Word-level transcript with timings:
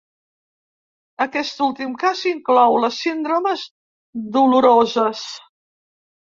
Aquest 1.25 1.61
últim 1.65 1.93
cas 2.05 2.23
inclou 2.31 2.79
les 2.87 2.99
síndromes 3.03 3.69
doloroses. 4.41 5.25